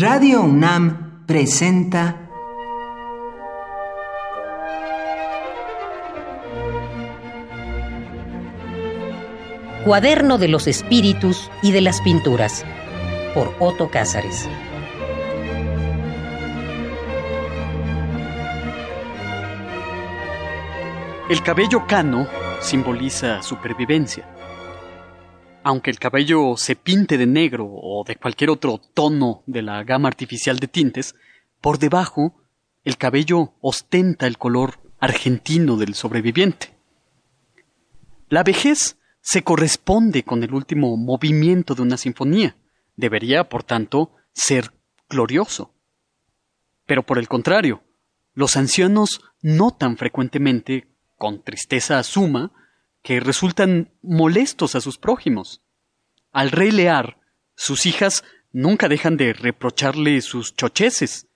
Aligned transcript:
Radio 0.00 0.40
UNAM 0.40 1.26
presenta 1.26 2.16
Cuaderno 9.84 10.38
de 10.38 10.48
los 10.48 10.66
Espíritus 10.68 11.50
y 11.62 11.72
de 11.72 11.82
las 11.82 12.00
Pinturas 12.00 12.64
por 13.34 13.54
Otto 13.58 13.90
Cázares. 13.90 14.48
El 21.28 21.42
cabello 21.42 21.86
cano 21.86 22.26
simboliza 22.62 23.42
supervivencia. 23.42 24.39
Aunque 25.62 25.90
el 25.90 25.98
cabello 25.98 26.56
se 26.56 26.74
pinte 26.74 27.18
de 27.18 27.26
negro 27.26 27.68
o 27.70 28.02
de 28.06 28.16
cualquier 28.16 28.50
otro 28.50 28.78
tono 28.78 29.42
de 29.46 29.62
la 29.62 29.84
gama 29.84 30.08
artificial 30.08 30.58
de 30.58 30.68
tintes, 30.68 31.14
por 31.60 31.78
debajo 31.78 32.42
el 32.82 32.96
cabello 32.96 33.52
ostenta 33.60 34.26
el 34.26 34.38
color 34.38 34.80
argentino 35.00 35.76
del 35.76 35.94
sobreviviente. 35.94 36.74
La 38.28 38.42
vejez 38.42 38.96
se 39.20 39.42
corresponde 39.42 40.22
con 40.22 40.42
el 40.42 40.54
último 40.54 40.96
movimiento 40.96 41.74
de 41.74 41.82
una 41.82 41.96
sinfonía. 41.96 42.56
Debería, 42.96 43.48
por 43.48 43.62
tanto, 43.62 44.12
ser 44.32 44.72
glorioso. 45.08 45.74
Pero 46.86 47.04
por 47.04 47.18
el 47.18 47.28
contrario, 47.28 47.82
los 48.34 48.56
ancianos 48.56 49.20
notan 49.42 49.96
frecuentemente, 49.96 50.88
con 51.16 51.42
tristeza 51.42 52.02
suma, 52.02 52.52
que 53.02 53.20
resultan 53.20 53.92
molestos 54.02 54.74
a 54.74 54.80
sus 54.80 54.98
prójimos. 54.98 55.62
Al 56.32 56.50
rey 56.50 56.70
Lear, 56.70 57.18
sus 57.54 57.86
hijas 57.86 58.24
nunca 58.52 58.88
dejan 58.88 59.16
de 59.16 59.32
reprocharle 59.32 60.20
sus 60.20 60.54
chocheces, 60.54 61.26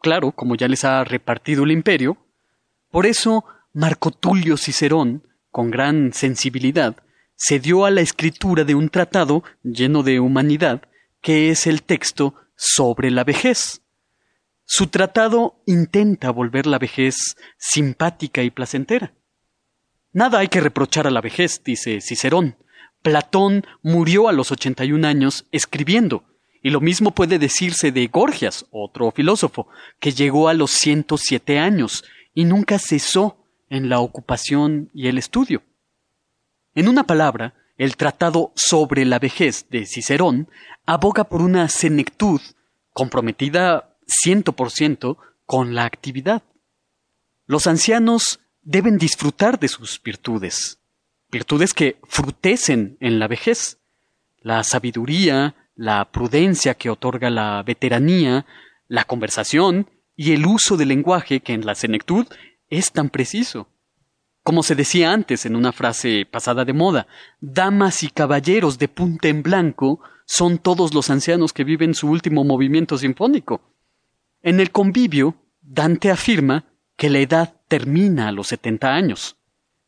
claro, 0.00 0.32
como 0.32 0.54
ya 0.56 0.68
les 0.68 0.84
ha 0.84 1.04
repartido 1.04 1.64
el 1.64 1.72
imperio. 1.72 2.18
Por 2.90 3.06
eso, 3.06 3.44
Marco 3.72 4.10
Tulio 4.10 4.56
Cicerón, 4.56 5.26
con 5.50 5.70
gran 5.70 6.12
sensibilidad, 6.12 6.96
se 7.36 7.58
dio 7.58 7.84
a 7.84 7.90
la 7.90 8.00
escritura 8.00 8.64
de 8.64 8.74
un 8.74 8.88
tratado 8.88 9.42
lleno 9.62 10.02
de 10.02 10.20
humanidad, 10.20 10.82
que 11.20 11.50
es 11.50 11.66
el 11.66 11.82
texto 11.82 12.34
sobre 12.56 13.10
la 13.10 13.24
vejez. 13.24 13.82
Su 14.64 14.86
tratado 14.86 15.62
intenta 15.66 16.30
volver 16.30 16.66
la 16.66 16.78
vejez 16.78 17.36
simpática 17.58 18.42
y 18.42 18.50
placentera. 18.50 19.12
Nada 20.12 20.40
hay 20.40 20.48
que 20.48 20.60
reprochar 20.60 21.06
a 21.06 21.10
la 21.10 21.20
vejez, 21.20 21.62
dice 21.64 22.00
Cicerón. 22.00 22.56
Platón 23.02 23.64
murió 23.82 24.28
a 24.28 24.32
los 24.32 24.52
81 24.52 25.06
años 25.06 25.46
escribiendo, 25.52 26.24
y 26.62 26.70
lo 26.70 26.80
mismo 26.80 27.12
puede 27.12 27.38
decirse 27.38 27.90
de 27.90 28.06
Gorgias, 28.06 28.66
otro 28.70 29.10
filósofo, 29.10 29.68
que 29.98 30.12
llegó 30.12 30.48
a 30.48 30.54
los 30.54 30.70
107 30.72 31.58
años 31.58 32.04
y 32.34 32.44
nunca 32.44 32.78
cesó 32.78 33.36
en 33.68 33.88
la 33.88 34.00
ocupación 34.00 34.90
y 34.94 35.08
el 35.08 35.18
estudio. 35.18 35.62
En 36.74 36.88
una 36.88 37.04
palabra, 37.04 37.54
el 37.76 37.96
tratado 37.96 38.52
sobre 38.54 39.04
la 39.04 39.18
vejez 39.18 39.66
de 39.70 39.86
Cicerón 39.86 40.48
aboga 40.86 41.24
por 41.24 41.42
una 41.42 41.68
senectud 41.68 42.40
comprometida 42.92 43.96
ciento 44.06 44.52
por 44.52 44.70
ciento 44.70 45.18
con 45.46 45.74
la 45.74 45.84
actividad. 45.84 46.42
Los 47.46 47.66
ancianos 47.66 48.40
deben 48.62 48.98
disfrutar 48.98 49.58
de 49.58 49.68
sus 49.68 50.00
virtudes, 50.02 50.78
virtudes 51.30 51.74
que 51.74 51.96
frutecen 52.04 52.96
en 53.00 53.18
la 53.18 53.28
vejez, 53.28 53.78
la 54.40 54.62
sabiduría, 54.64 55.54
la 55.74 56.10
prudencia 56.10 56.74
que 56.74 56.90
otorga 56.90 57.30
la 57.30 57.62
veteranía, 57.62 58.46
la 58.88 59.04
conversación 59.04 59.88
y 60.16 60.32
el 60.32 60.46
uso 60.46 60.76
del 60.76 60.88
lenguaje 60.88 61.40
que 61.40 61.54
en 61.54 61.64
la 61.64 61.74
senectud 61.74 62.26
es 62.68 62.92
tan 62.92 63.10
preciso. 63.10 63.68
Como 64.42 64.62
se 64.62 64.74
decía 64.74 65.12
antes 65.12 65.46
en 65.46 65.56
una 65.56 65.72
frase 65.72 66.26
pasada 66.30 66.64
de 66.64 66.72
moda, 66.72 67.06
damas 67.40 68.02
y 68.02 68.10
caballeros 68.10 68.78
de 68.78 68.88
punta 68.88 69.28
en 69.28 69.42
blanco 69.42 70.00
son 70.26 70.58
todos 70.58 70.94
los 70.94 71.10
ancianos 71.10 71.52
que 71.52 71.64
viven 71.64 71.94
su 71.94 72.08
último 72.08 72.44
movimiento 72.44 72.98
sinfónico. 72.98 73.60
En 74.42 74.58
el 74.60 74.72
convivio, 74.72 75.36
Dante 75.60 76.10
afirma 76.10 76.64
que 76.96 77.08
la 77.08 77.20
edad 77.20 77.54
termina 77.72 78.28
a 78.28 78.32
los 78.32 78.48
setenta 78.48 78.94
años. 78.94 79.38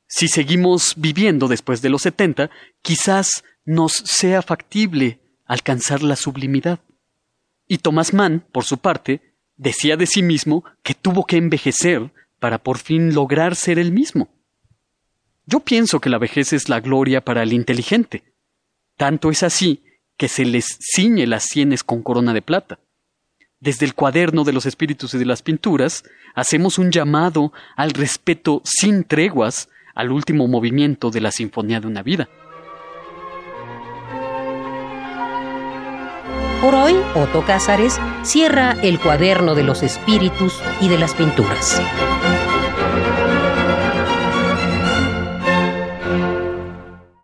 Si 0.06 0.26
seguimos 0.28 0.94
viviendo 0.96 1.48
después 1.48 1.82
de 1.82 1.90
los 1.90 2.00
setenta, 2.00 2.48
quizás 2.80 3.44
nos 3.66 3.92
sea 3.92 4.40
factible 4.40 5.20
alcanzar 5.44 6.02
la 6.02 6.16
sublimidad. 6.16 6.78
Y 7.68 7.76
Thomas 7.76 8.14
Mann, 8.14 8.42
por 8.52 8.64
su 8.64 8.78
parte, 8.78 9.34
decía 9.58 9.98
de 9.98 10.06
sí 10.06 10.22
mismo 10.22 10.64
que 10.82 10.94
tuvo 10.94 11.26
que 11.26 11.36
envejecer 11.36 12.10
para 12.38 12.56
por 12.56 12.78
fin 12.78 13.12
lograr 13.12 13.54
ser 13.54 13.78
el 13.78 13.92
mismo. 13.92 14.30
Yo 15.44 15.60
pienso 15.60 16.00
que 16.00 16.08
la 16.08 16.16
vejez 16.16 16.54
es 16.54 16.70
la 16.70 16.80
gloria 16.80 17.22
para 17.22 17.42
el 17.42 17.52
inteligente. 17.52 18.32
Tanto 18.96 19.30
es 19.30 19.42
así 19.42 19.84
que 20.16 20.28
se 20.28 20.46
les 20.46 20.78
ciñe 20.80 21.26
las 21.26 21.44
sienes 21.44 21.84
con 21.84 22.02
corona 22.02 22.32
de 22.32 22.40
plata. 22.40 22.78
Desde 23.64 23.86
el 23.86 23.94
cuaderno 23.94 24.44
de 24.44 24.52
los 24.52 24.66
espíritus 24.66 25.14
y 25.14 25.18
de 25.18 25.24
las 25.24 25.40
pinturas, 25.40 26.04
hacemos 26.34 26.78
un 26.78 26.90
llamado 26.90 27.50
al 27.76 27.92
respeto 27.92 28.60
sin 28.62 29.04
treguas 29.04 29.70
al 29.94 30.12
último 30.12 30.46
movimiento 30.46 31.10
de 31.10 31.22
la 31.22 31.30
Sinfonía 31.30 31.80
de 31.80 31.86
una 31.86 32.02
vida. 32.02 32.28
Por 36.60 36.74
hoy, 36.74 36.94
Otto 37.14 37.42
Cázares 37.46 37.98
cierra 38.22 38.76
el 38.82 39.00
cuaderno 39.00 39.54
de 39.54 39.62
los 39.62 39.82
espíritus 39.82 40.60
y 40.82 40.88
de 40.88 40.98
las 40.98 41.14
pinturas. 41.14 41.80